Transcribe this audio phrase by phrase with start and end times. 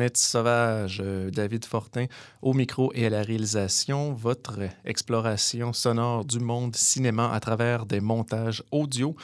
[0.00, 2.06] Planète Sauvage, David Fortin
[2.40, 8.00] au micro et à la réalisation, votre exploration sonore du monde cinéma à travers des
[8.00, 9.14] montages audio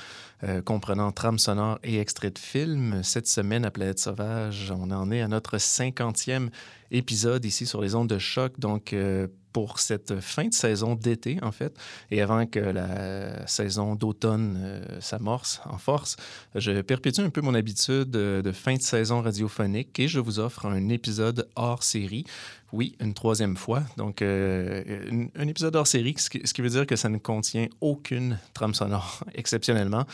[0.45, 3.01] euh, comprenant trame sonore et extraits de films.
[3.03, 6.51] Cette semaine à Planète Sauvage, on en est à notre cinquantième
[6.91, 8.59] épisode ici sur les ondes de choc.
[8.59, 11.75] Donc, euh, pour cette fin de saison d'été, en fait,
[12.11, 16.17] et avant que la saison d'automne euh, s'amorce en force,
[16.55, 20.67] je perpétue un peu mon habitude de, fin de saison radiophonique et je vous offre
[20.67, 22.25] un épisode hors série.
[22.73, 23.83] Oui, une troisième fois.
[23.97, 28.39] Donc, euh, un, épisode hors série, ce qui veut dire que ça ne contient aucune
[28.53, 30.05] trame sonore, exceptionnellement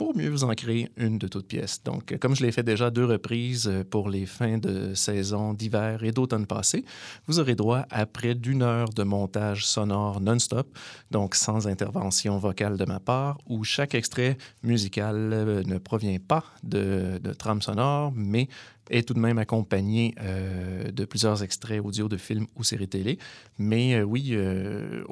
[0.00, 1.82] pour mieux vous en créer une de toutes pièces.
[1.84, 6.02] Donc, comme je l'ai fait déjà deux reprises euh, pour les fins de saison d'hiver
[6.04, 6.86] et d'automne passé,
[7.26, 10.74] vous aurez droit à près d'une heure de montage sonore non-stop,
[11.10, 16.44] donc sans intervention vocale de ma part, où chaque extrait musical euh, ne provient pas
[16.62, 18.48] de, de trame sonore, mais
[18.90, 23.18] est tout de même accompagné euh, de plusieurs extraits audio de films ou séries télé.
[23.58, 25.04] Mais euh, oui, euh,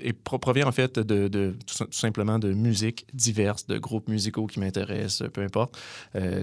[0.00, 5.28] et provient en fait de, tout simplement de musiques diverses, de groupes musicaux qui m'intéressent,
[5.30, 5.78] peu importe,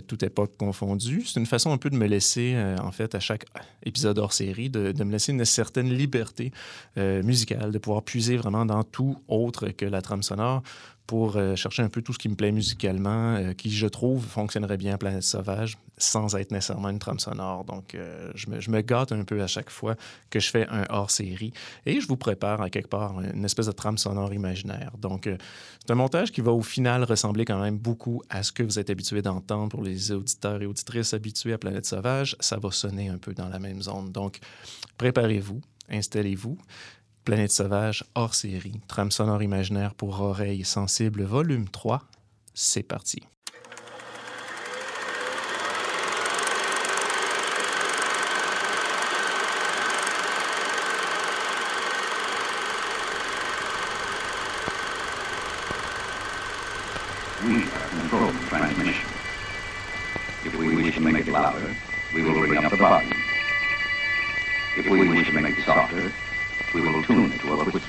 [0.08, 1.24] toute époque confondue.
[1.26, 3.46] C'est une façon un peu de me laisser, en fait, à chaque
[3.84, 6.52] épisode hors série, de me laisser une certaine liberté
[6.98, 10.64] musicale, de pouvoir puiser vraiment dans tout autre que la trame sonore
[11.12, 14.26] pour euh, chercher un peu tout ce qui me plaît musicalement, euh, qui, je trouve,
[14.26, 17.66] fonctionnerait bien à Planète Sauvage sans être nécessairement une trame sonore.
[17.66, 19.98] Donc, euh, je, me, gâte un peu à chaque fois
[20.30, 21.52] que je fais un hors-série
[21.86, 24.94] et je vous prépare à quelque part une espèce de trame sonore imaginaire.
[25.00, 25.28] Donc,
[25.82, 28.80] c'est un montage qui va au final ressembler quand même beaucoup à ce que vous
[28.80, 32.38] êtes habitué d'entendre pour les auditeurs et auditrices habitués à Planète Sauvage.
[32.40, 34.14] Ça va sonner un peu dans la même zone.
[34.14, 34.40] Donc,
[34.98, 36.58] préparez-vous, installez-vous.
[37.24, 42.02] Planète sauvage hors série, trame sonore imaginaire pour oreilles sensibles, volume 3.
[42.56, 43.22] C'est parti.
[57.44, 57.62] We
[57.92, 59.10] control transmission.
[60.44, 61.76] If we wish to make it louder,
[62.16, 63.14] we will bring up the volume.
[64.76, 66.12] If we wish to make it softer,
[67.02, 67.80] will tune it to a whisper.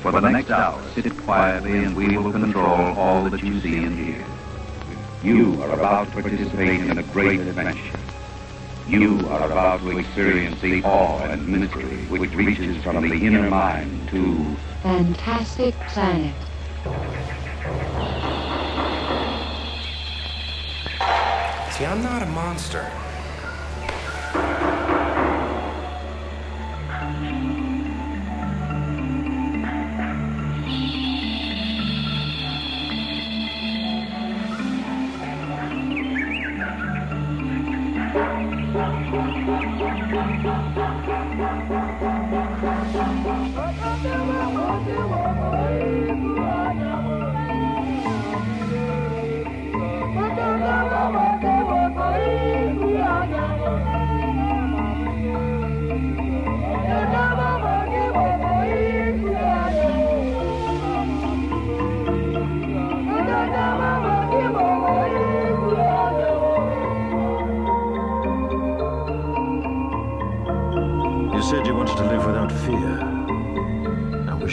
[0.00, 3.98] For the next hour, sit quietly and we will control all that you see and
[3.98, 4.24] hear.
[5.22, 7.98] You are about to participate in a great adventure.
[8.86, 14.08] You are about to experience the awe and mystery which reaches from the inner mind
[14.10, 16.34] to Fantastic Planet.
[21.72, 22.90] See, I'm not a monster.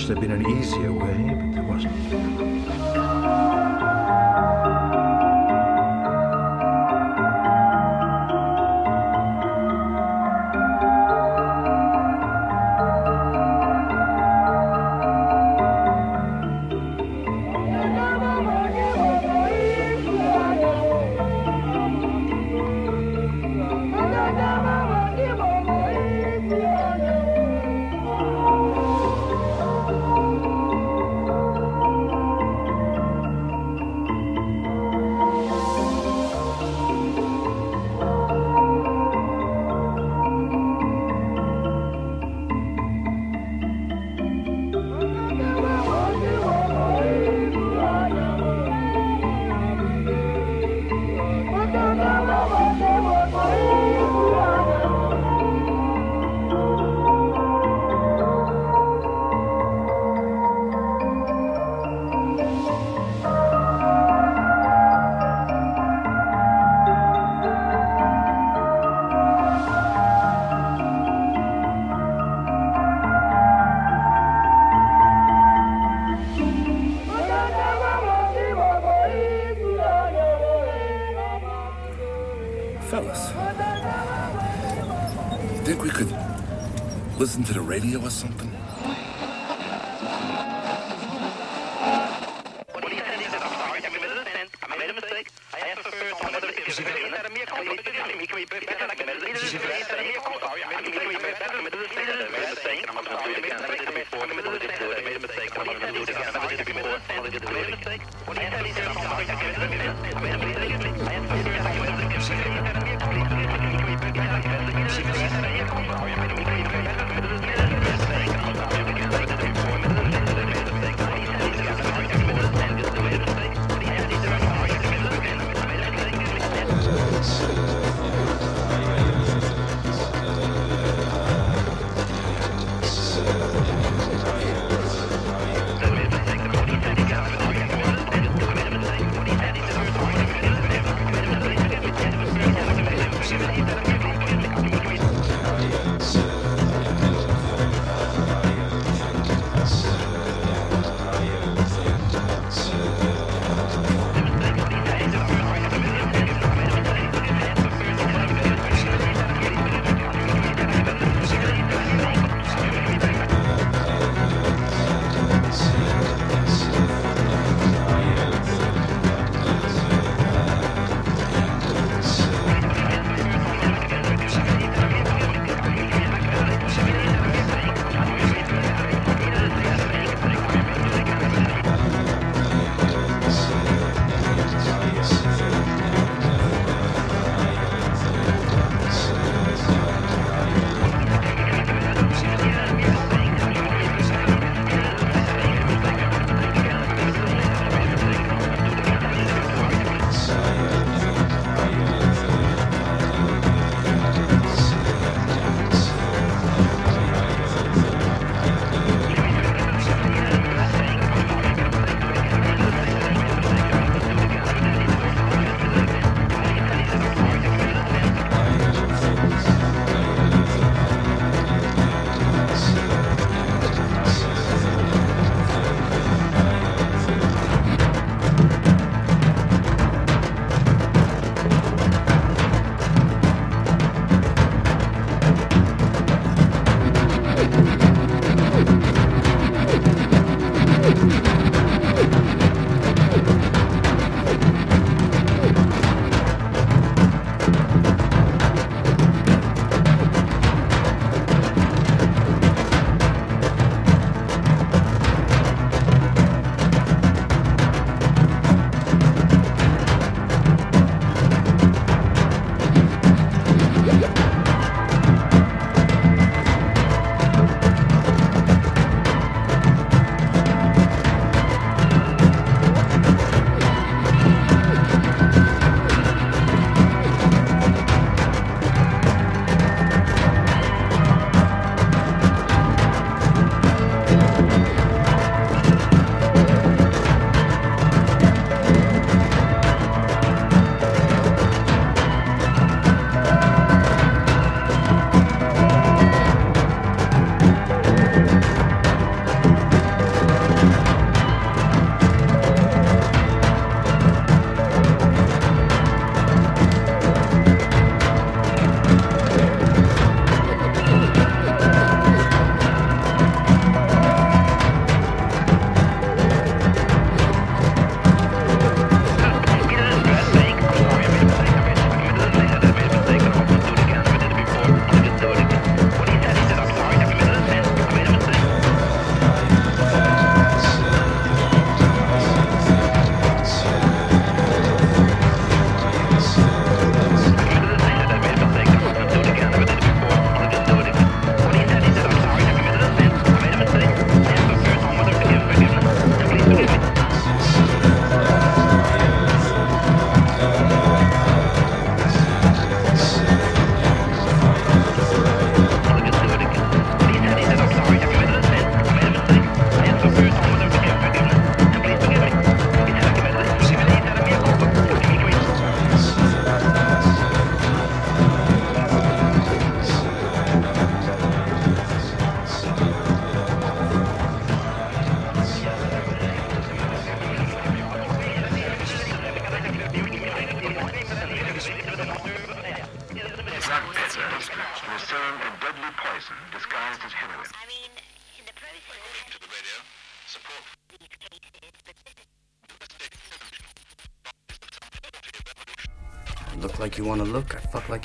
[0.03, 2.52] wish there'd been an easier way, but there wasn't.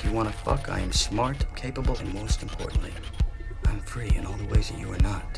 [0.09, 0.69] You wanna fuck.
[0.69, 2.91] I am smart, capable, and most importantly,
[3.65, 5.28] I'm free in all the ways that you are not.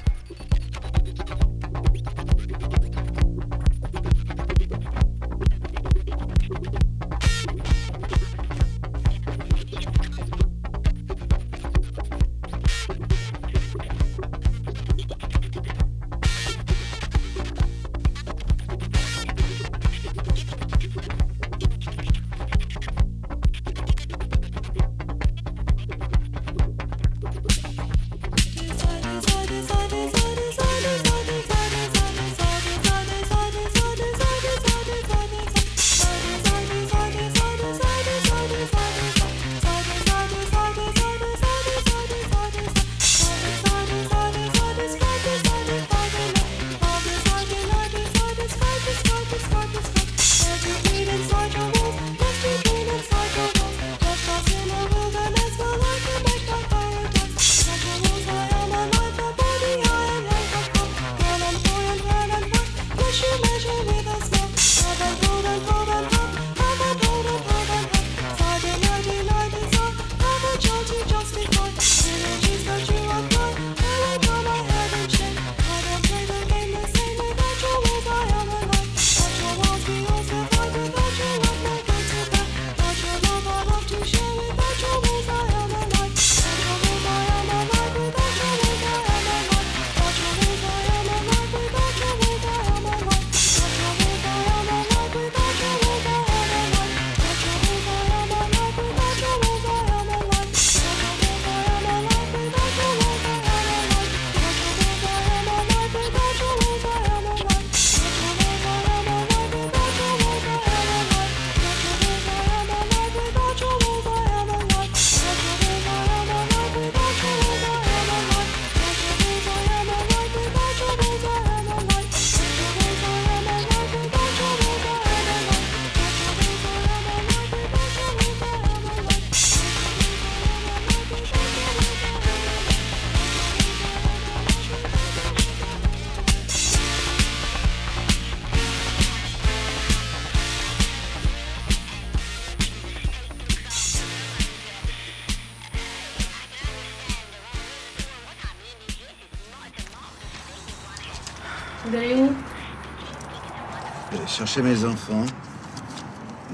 [154.51, 155.25] Chercher mes enfants.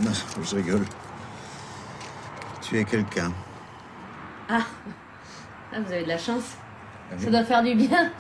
[0.01, 0.11] Non,
[0.43, 0.85] je rigole.
[2.61, 3.31] Tu es quelqu'un.
[4.47, 4.59] Ah.
[5.73, 6.43] Ah, vous avez de la chance.
[7.17, 8.11] Ça doit faire du bien.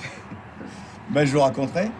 [1.09, 1.91] Ben, je vous raconterai.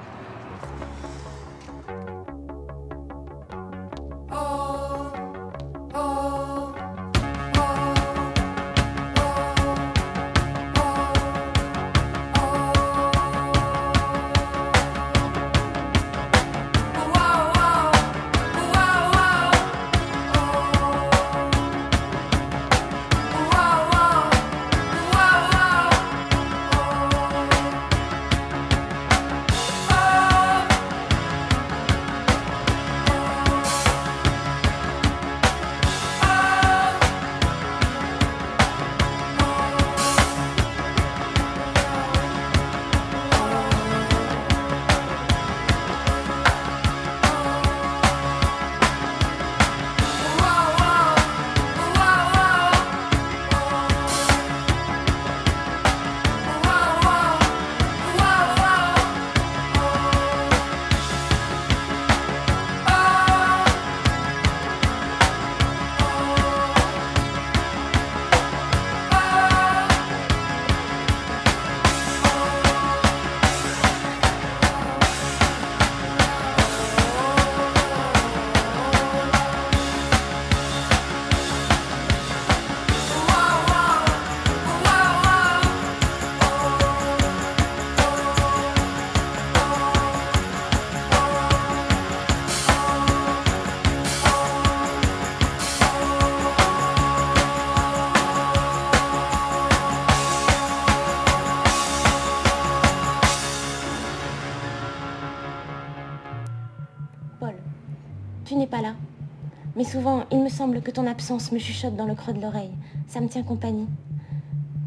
[109.88, 112.72] Souvent, il me semble que ton absence me chuchote dans le creux de l'oreille.
[113.08, 113.88] Ça me tient compagnie.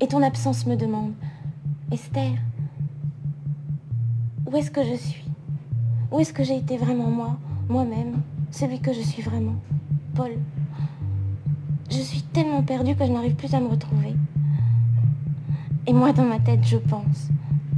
[0.00, 1.12] Et ton absence me demande
[1.90, 2.32] Esther,
[4.46, 5.24] où est-ce que je suis?
[6.12, 7.38] Où est-ce que j'ai été vraiment moi,
[7.68, 9.56] moi-même, celui que je suis vraiment?
[10.14, 10.32] Paul.
[11.90, 14.14] Je suis tellement perdue que je n'arrive plus à me retrouver.
[15.86, 17.28] Et moi, dans ma tête, je pense.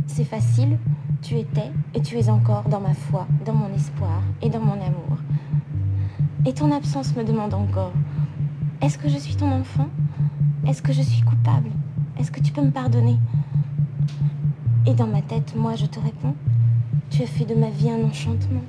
[0.07, 0.79] C'est facile,
[1.23, 4.73] tu étais et tu es encore dans ma foi, dans mon espoir et dans mon
[4.73, 5.19] amour.
[6.45, 7.93] Et ton absence me demande encore,
[8.81, 9.87] est-ce que je suis ton enfant?
[10.67, 11.71] Est-ce que je suis coupable?
[12.19, 13.17] Est-ce que tu peux me pardonner?
[14.87, 16.35] Et dans ma tête, moi, je te réponds,
[17.11, 18.65] tu as fait de ma vie un enchantement.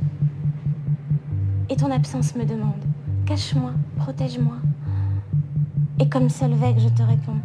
[1.70, 2.84] Et ton absence me demande,
[3.26, 4.58] cache-moi, protège-moi.
[6.00, 7.40] Et comme Solveig, je te réponds,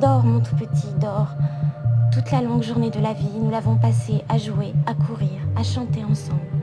[0.00, 1.34] dors mon tout petit, dors.
[2.12, 5.64] Toute la longue journée de la vie, nous l'avons passée à jouer, à courir, à
[5.64, 6.53] chanter ensemble.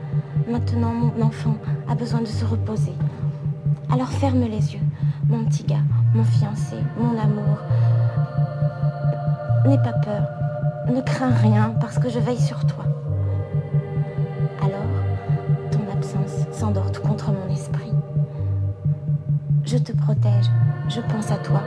[0.52, 1.56] Maintenant, mon enfant
[1.88, 2.92] a besoin de se reposer.
[3.90, 4.86] Alors ferme les yeux,
[5.26, 5.80] mon petit gars,
[6.14, 7.56] mon fiancé, mon amour.
[9.64, 10.28] N'aie pas peur,
[10.94, 12.84] ne crains rien parce que je veille sur toi.
[14.60, 17.94] Alors, ton absence s'endort contre mon esprit.
[19.64, 20.50] Je te protège,
[20.90, 21.62] je pense à toi,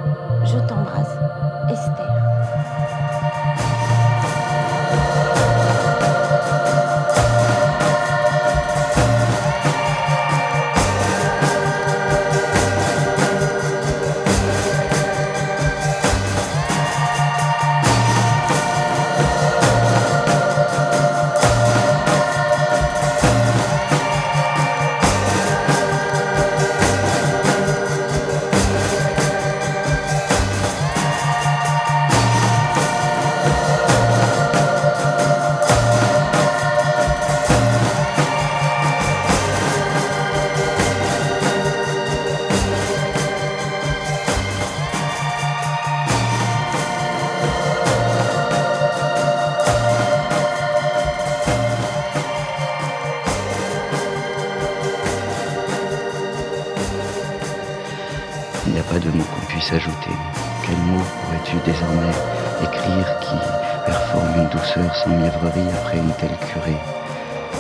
[64.76, 66.78] sans mièvrerie après une telle curée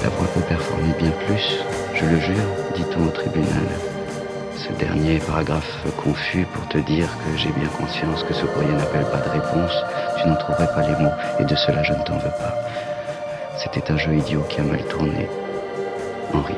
[0.03, 3.67] La voix peut performer bien plus, je le jure, dit-on au tribunal.
[4.57, 9.05] Ce dernier paragraphe confus pour te dire que j'ai bien conscience que ce courrier n'appelle
[9.05, 9.71] pas de réponse,
[10.17, 12.55] tu n'en trouverais pas les mots, et de cela je ne t'en veux pas.
[13.63, 15.29] C'était un jeu idiot qui a mal tourné.
[16.33, 16.55] Henri.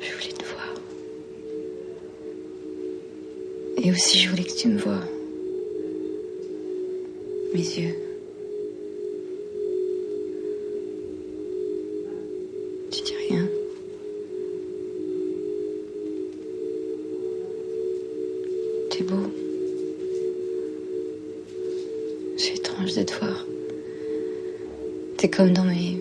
[0.00, 0.66] Je voulais te voir.
[3.78, 5.11] Et aussi, je voulais que tu me vois.
[7.54, 7.94] Mes yeux.
[12.90, 13.46] Tu dis rien.
[18.90, 19.16] T'es beau.
[22.36, 23.46] C'est étrange de te voir.
[25.18, 25.98] T'es comme dans mes.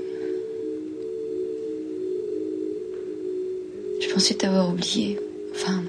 [4.00, 5.18] Je pensais t'avoir oublié.
[5.54, 5.84] Enfin.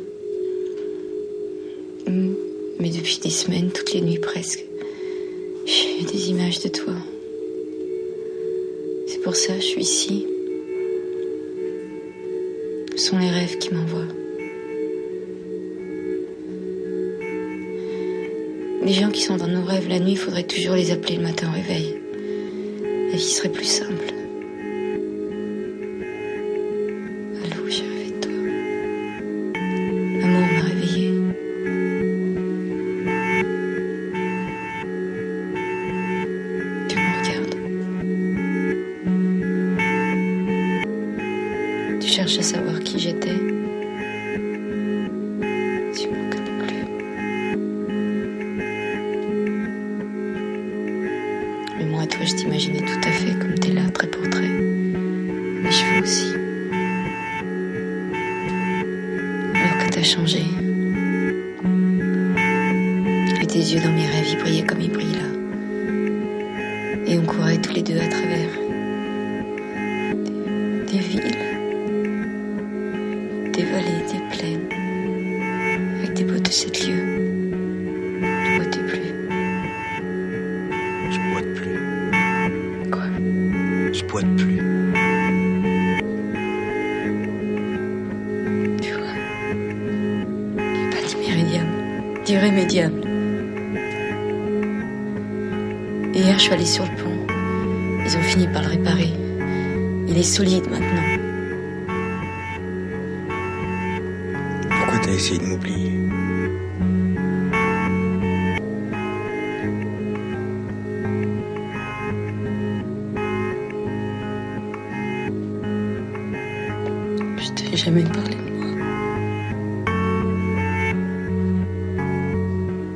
[2.06, 2.34] mm,
[2.80, 4.64] Mais depuis des semaines, toutes les nuits presque,
[5.64, 6.94] j'ai des images de toi.
[9.06, 10.26] C'est pour ça que je suis ici.
[12.96, 14.00] Ce sont les rêves qui m'envoient.
[18.84, 21.22] Les gens qui sont dans nos rêves la nuit, il faudrait toujours les appeler le
[21.22, 21.96] matin au réveil.
[23.10, 24.01] La vie serait plus simple.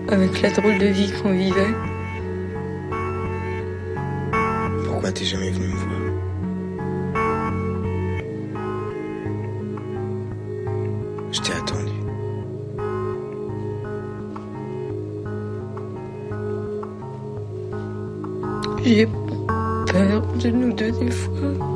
[0.08, 1.74] Avec la drôle de vie qu'on vivait.
[4.86, 6.00] Pourquoi t'es jamais venu me voir?
[11.32, 11.92] Je t'ai attendu.
[18.84, 21.75] J'ai peur de nous deux des fois.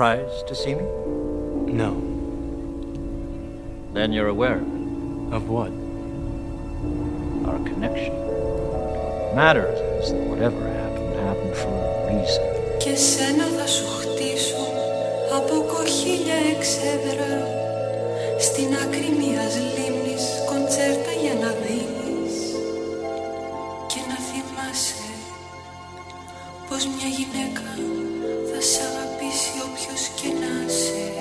[0.00, 0.84] Surprised to see me?
[1.70, 1.92] No.
[3.92, 5.34] Then you're aware of it.
[5.36, 5.72] Of what?
[7.48, 8.14] Our connection.
[9.36, 12.42] Matters is that whatever happened, happened for a reason.
[12.78, 14.64] Και σένα θα σου χτίσω
[15.36, 17.34] από κοχύλια εξέδρα
[18.38, 22.36] Στην άκρη μιας λίμνης κοντσέρτα για να δίνεις
[23.86, 25.08] Και να θυμάσαι
[26.68, 27.68] πως μια γυναίκα
[28.50, 28.99] θα σ' αγαπήσει
[29.65, 31.20] όποιος και να είσαι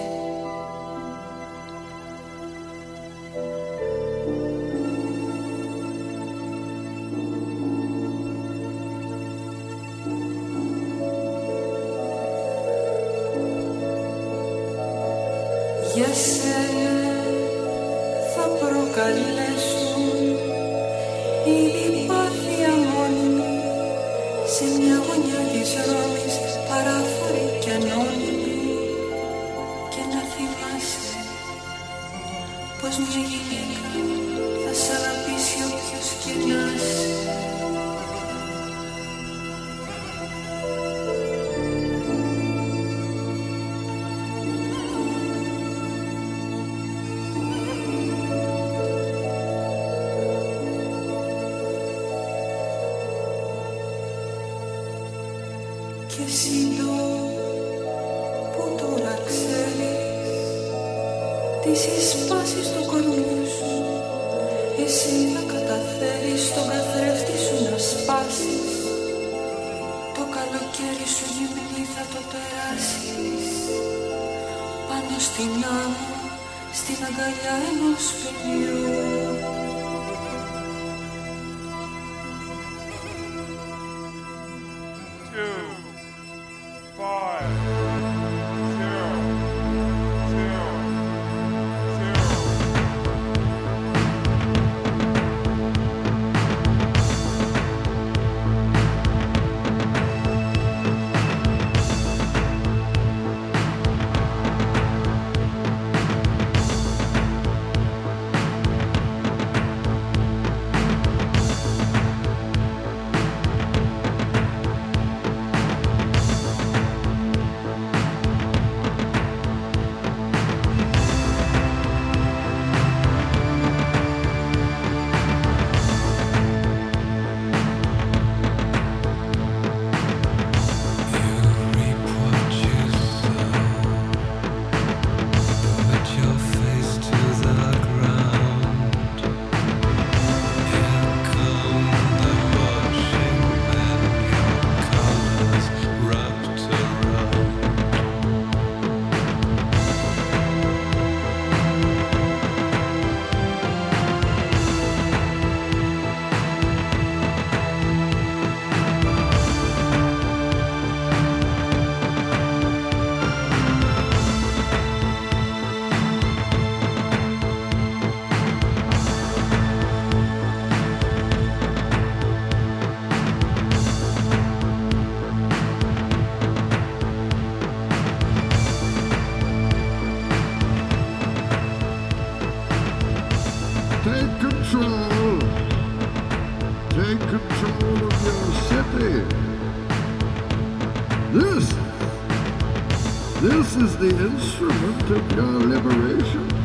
[193.40, 196.59] This is the instrument of your liberation.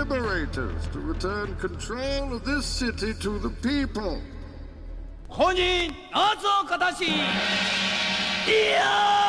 [0.00, 4.20] liberators to return control of this city to the people.
[5.28, 7.08] 本人夏をかたしい
[8.70, 9.19] や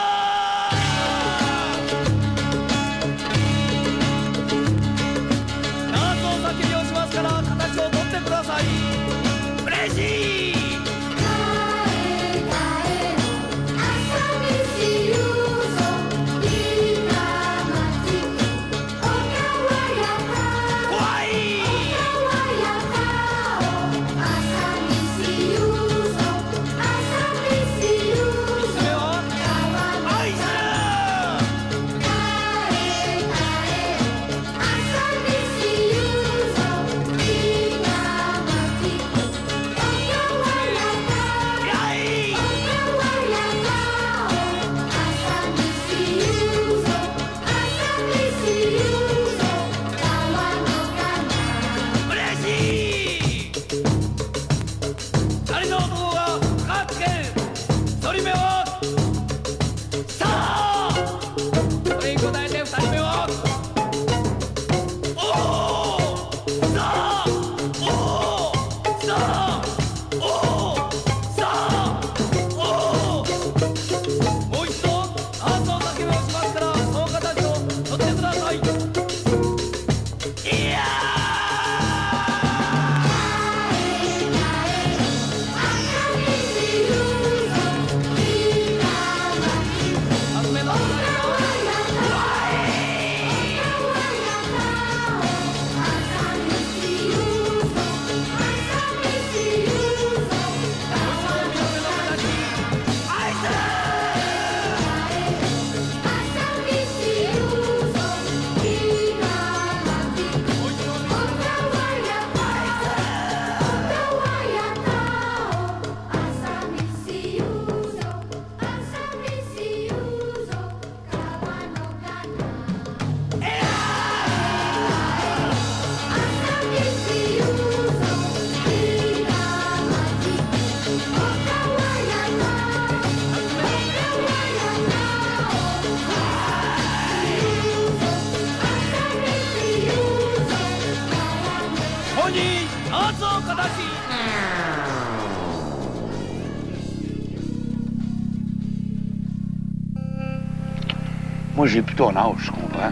[151.92, 152.90] Plus ton âge, je comprends.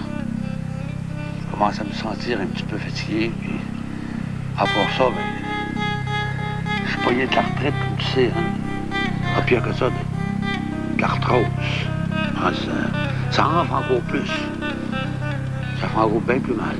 [1.40, 3.54] Je commence à me sentir un petit peu fatigué, puis
[4.58, 5.82] à part ça, ben,
[6.84, 9.34] je suis payé de la retraite, comme tu sais, hein.
[9.34, 11.46] Pas pire que ça, de, l'arthrose.
[12.44, 14.28] Ah, ça, ça enfle encore plus.
[15.80, 16.76] Ça fait groupe bien plus mal.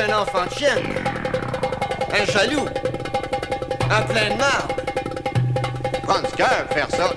[0.00, 0.94] Un enfant de chienne.
[2.12, 2.66] Un jaloux.
[3.90, 4.72] Un plein de marde.
[6.02, 7.10] Prends du cœur faire ça.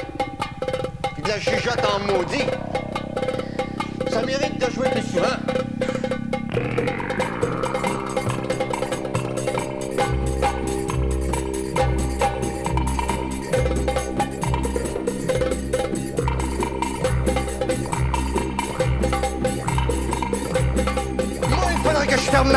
[1.14, 2.46] Puis de la jugeote en maudit.
[4.12, 5.43] Ça mérite de jouer plus souvent.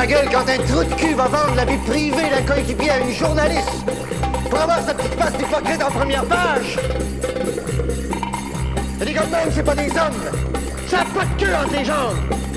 [0.08, 3.84] Quand un trou de cul va vendre la vie privée d'un coéquipier à une journaliste
[4.48, 6.78] pour avoir sa petite face d'hypocrite en première page.
[9.00, 10.22] Et les gars même, c'est pas des hommes.
[10.86, 12.55] Ça a pas de queue entre les jambes.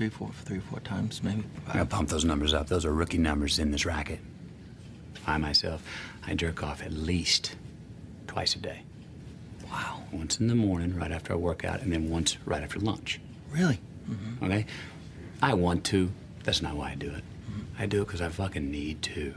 [0.00, 1.44] Three, four, three or four times, maybe.
[1.68, 2.68] I gotta pump those numbers up.
[2.68, 4.18] Those are rookie numbers in this racket.
[5.26, 5.82] I myself,
[6.26, 7.54] I jerk off at least
[8.26, 8.80] twice a day.
[9.70, 10.00] Wow.
[10.10, 13.20] Once in the morning, right after I work out, and then once right after lunch.
[13.50, 13.78] Really?
[14.08, 14.42] Mm-hmm.
[14.46, 14.64] Okay?
[15.42, 16.10] I want to.
[16.44, 17.22] That's not why I do it.
[17.22, 17.82] Mm-hmm.
[17.82, 19.34] I do it because I fucking need to.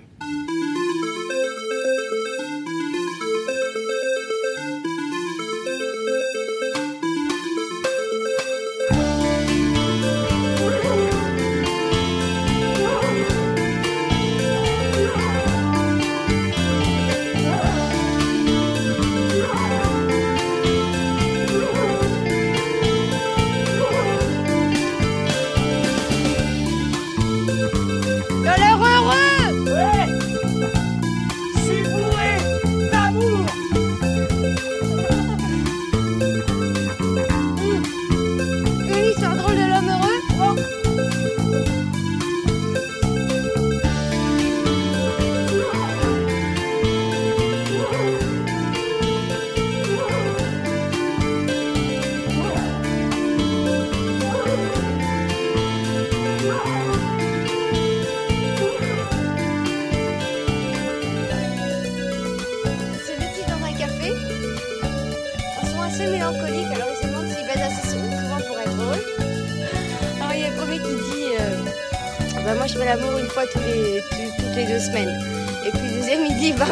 [74.80, 75.20] Semaines.
[75.66, 76.68] Et puis deuxième il dit moi,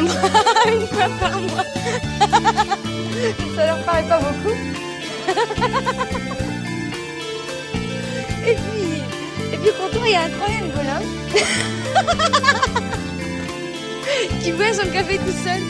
[0.67, 1.65] une fois par mois.
[3.55, 4.55] Ça leur paraît pas beaucoup.
[8.47, 9.01] et puis,
[9.53, 11.09] et puis contour, il y a un troisième bonhomme
[14.43, 15.61] qui boit son café tout seul.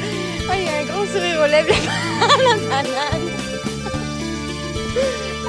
[0.49, 1.75] Ah, il a un grand sourire aux lèvres,
[2.49, 3.29] la banane.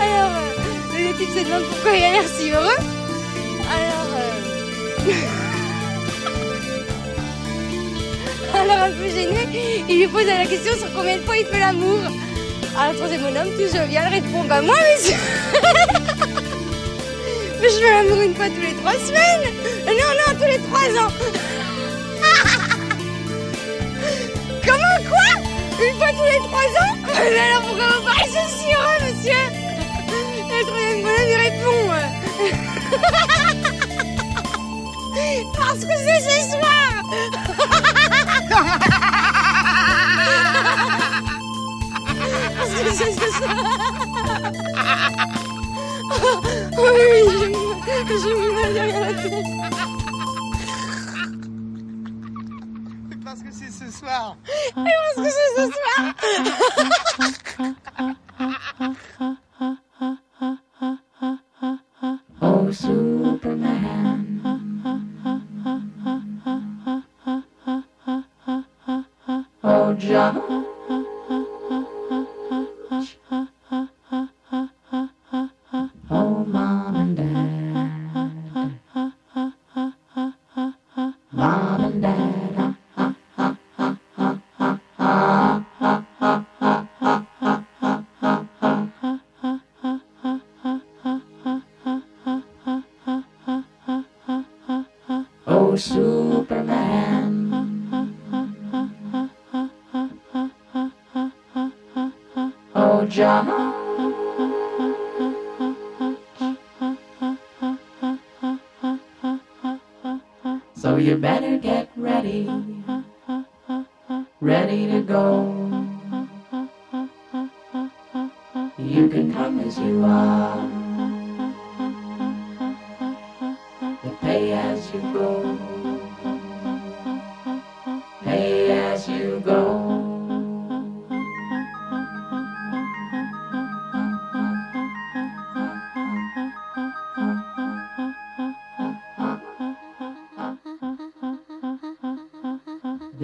[0.01, 2.81] Alors, euh, le type se demande pourquoi il a l'air si heureux.
[3.71, 4.39] Alors, euh,
[8.81, 9.49] un peu gêné,
[9.89, 11.99] il lui pose la question sur combien de fois il fait l'amour.
[12.79, 15.17] Alors, le troisième bonhomme, tout jovial, répond Bah, moi, monsieur
[17.61, 19.53] Mais je fais l'amour une fois tous les trois semaines.
[19.87, 21.13] Non, non, tous les trois ans.
[24.67, 25.29] Comment quoi?
[25.87, 26.95] Une fois tous les trois ans?
[27.31, 29.45] Mais alors pourquoi vous paraissez si heureux, monsieur?
[30.49, 32.09] Le troisième bonhomme, il répond euh,
[35.57, 36.91] Parce que c'est ce soir
[46.79, 47.55] Oui,
[48.55, 49.45] mets derrière la tête
[53.25, 54.37] Parce que c'est ce soir.
[54.77, 54.79] Et
[55.17, 56.15] parce que c'est ce soir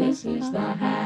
[0.08, 0.97] This is the hand.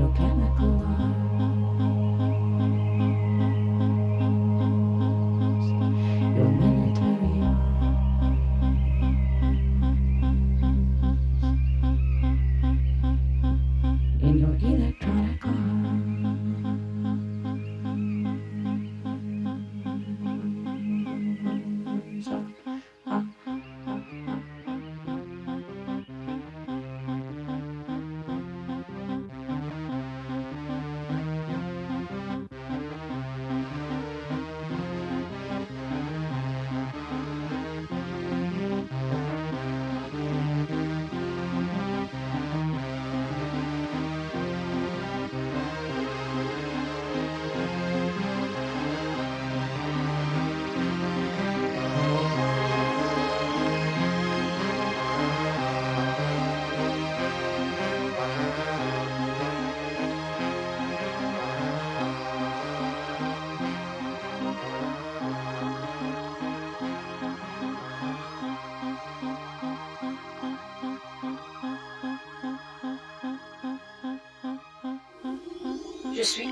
[0.00, 0.33] okay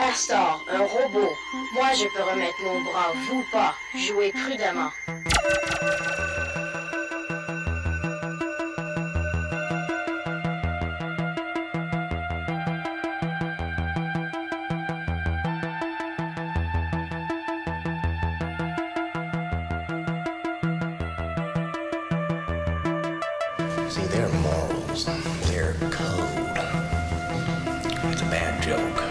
[0.05, 1.31] Astor, un robot.
[1.75, 3.75] Moi, je peux remettre mon bras, vous pas.
[3.95, 4.91] Jouez prudemment.
[23.89, 25.05] See, their morals,
[25.47, 26.59] their code.
[28.11, 29.02] It's a bad joke.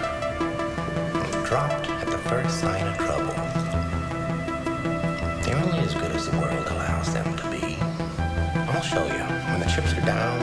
[2.31, 3.33] First sign of trouble.
[5.43, 7.75] They're only as good as the world allows them to be.
[8.71, 9.25] I'll show you.
[9.51, 10.39] When the chips are down,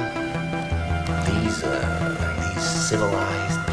[1.24, 3.67] these, uh, these civilized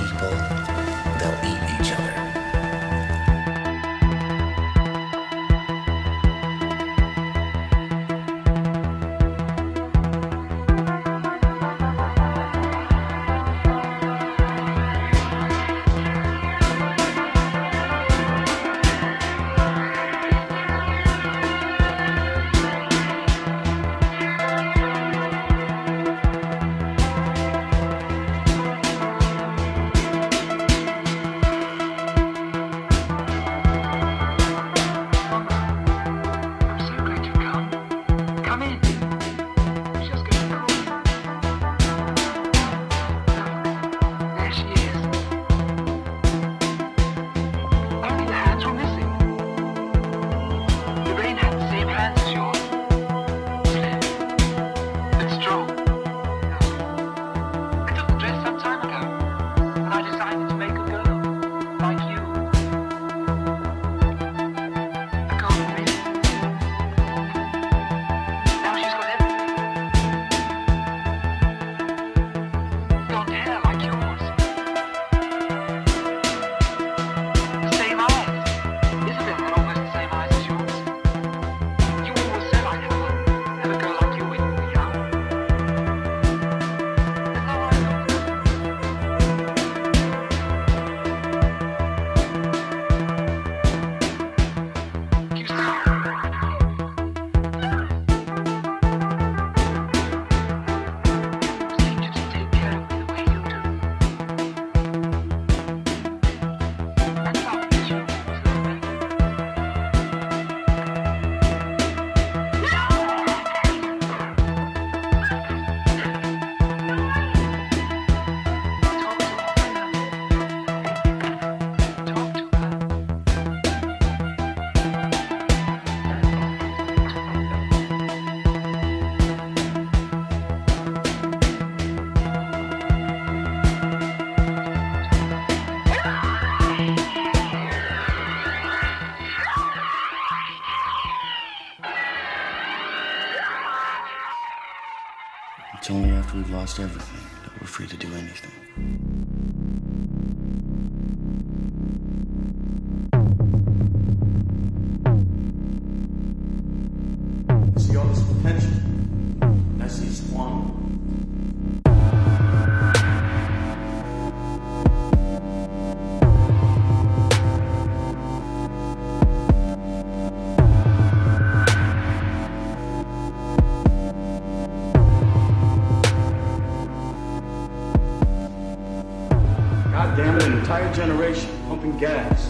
[180.65, 182.49] entire generation pumping gas,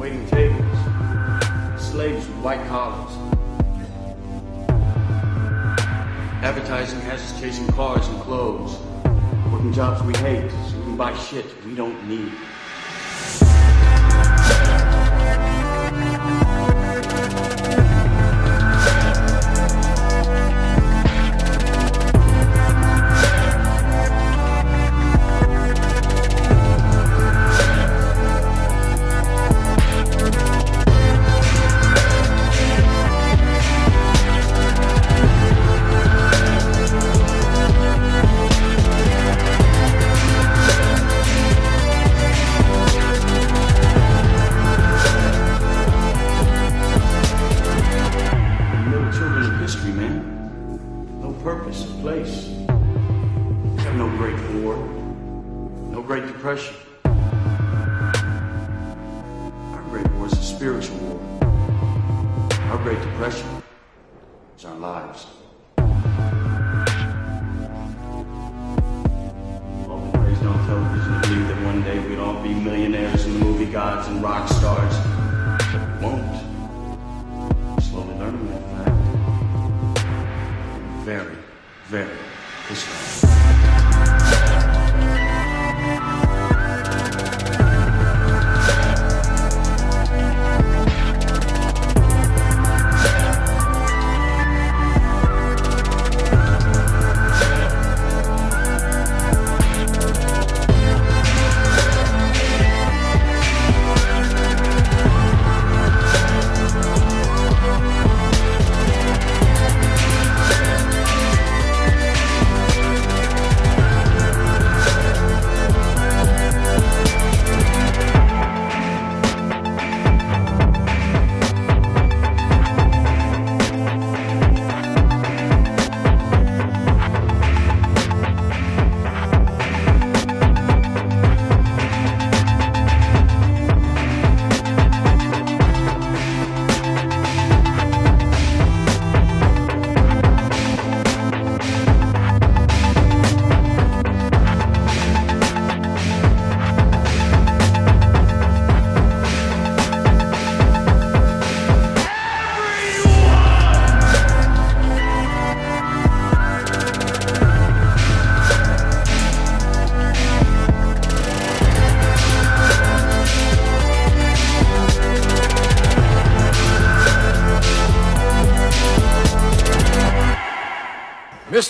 [0.00, 0.78] waiting tables,
[1.80, 3.14] slaves with white collars.
[6.42, 8.76] Advertising has us chasing cars and clothes,
[9.52, 12.32] working jobs we hate so we can buy shit we don't need.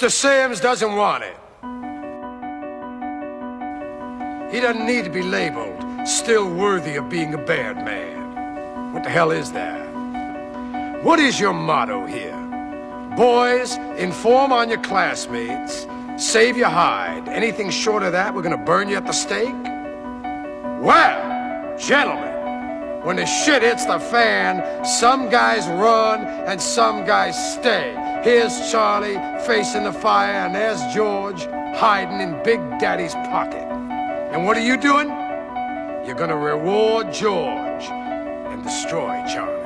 [0.00, 0.10] Mr.
[0.10, 1.36] Sims doesn't want it.
[4.50, 8.94] He doesn't need to be labeled still worthy of being a bad man.
[8.94, 11.04] What the hell is that?
[11.04, 12.34] What is your motto here?
[13.14, 15.86] Boys, inform on your classmates,
[16.16, 17.28] save your hide.
[17.28, 19.52] Anything short of that, we're gonna burn you at the stake?
[20.80, 22.29] Well, gentlemen,
[23.02, 27.94] when the shit hits the fan, some guys run and some guys stay.
[28.22, 31.46] Here's Charlie facing the fire, and there's George
[31.76, 33.66] hiding in Big Daddy's pocket.
[34.32, 35.08] And what are you doing?
[36.06, 39.59] You're gonna reward George and destroy Charlie.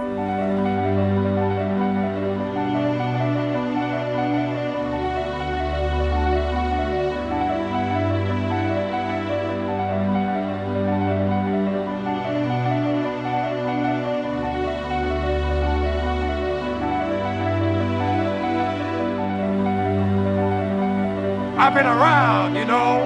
[21.64, 22.98] I've been around, you know.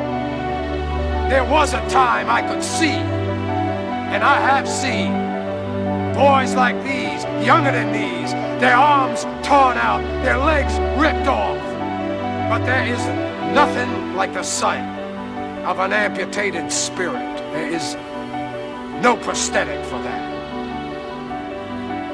[1.30, 2.98] There was a time I could see,
[4.10, 5.12] and I have seen
[6.12, 11.56] boys like these, younger than these, their arms torn out, their legs ripped off.
[12.50, 12.98] But there is
[13.54, 14.82] nothing like the sight
[15.64, 17.36] of an amputated spirit.
[17.52, 17.94] There is
[19.00, 20.26] no prosthetic for that.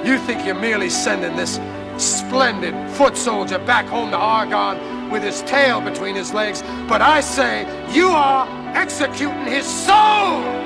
[0.07, 1.59] You think you're merely sending this
[1.97, 7.21] splendid foot soldier back home to Argonne with his tail between his legs, but I
[7.21, 7.63] say
[7.95, 10.64] you are executing his soul!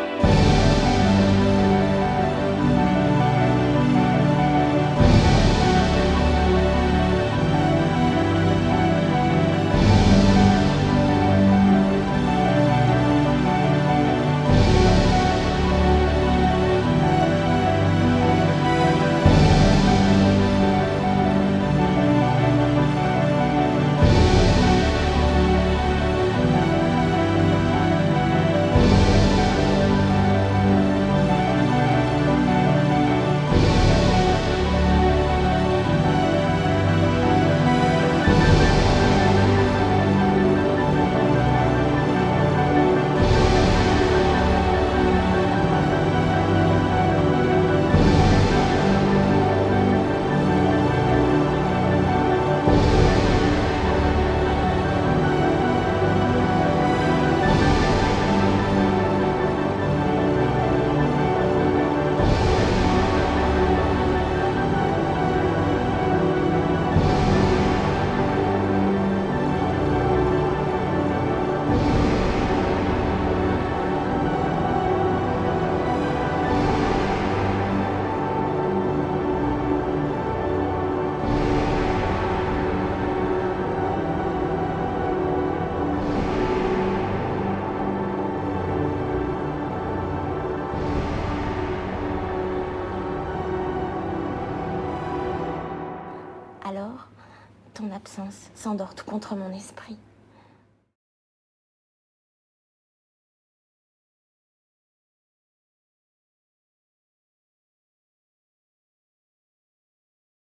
[98.69, 99.97] S'endort tout contre mon esprit.